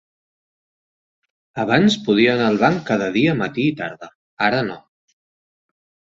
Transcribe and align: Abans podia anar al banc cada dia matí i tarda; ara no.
Abans 1.63 1.97
podia 2.07 2.31
anar 2.37 2.47
al 2.53 2.57
banc 2.65 2.81
cada 2.89 3.11
dia 3.19 3.37
matí 3.43 3.67
i 3.75 3.75
tarda; 3.83 4.11
ara 4.49 4.65
no. 4.73 4.81